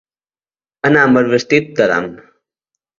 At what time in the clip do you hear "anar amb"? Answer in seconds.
0.91-1.21